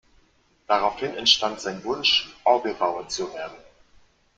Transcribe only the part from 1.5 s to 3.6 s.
sein Wunsch, Orgelbauer zu werden.